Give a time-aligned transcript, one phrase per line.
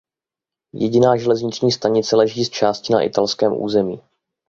[0.73, 4.01] Jediná železniční stanice leží z části na italském území.